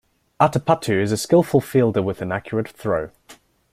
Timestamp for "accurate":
2.31-2.67